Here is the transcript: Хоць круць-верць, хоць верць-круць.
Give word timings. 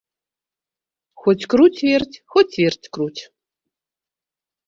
Хоць 1.23 1.47
круць-верць, 1.51 2.15
хоць 2.35 2.55
верць-круць. 2.61 3.21